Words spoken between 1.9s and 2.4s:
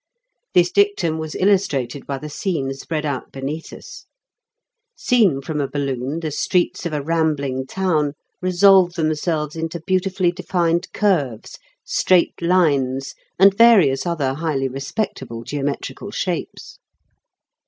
by the